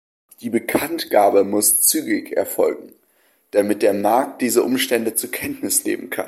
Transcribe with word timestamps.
Die 0.41 0.49
Bekanntgabe 0.49 1.43
muss 1.43 1.81
zügig 1.81 2.35
erfolgen, 2.35 2.91
damit 3.51 3.83
der 3.83 3.93
Markt 3.93 4.41
diese 4.41 4.63
Umstände 4.63 5.13
zur 5.13 5.29
Kenntnis 5.29 5.85
nehmen 5.85 6.09
kann. 6.09 6.19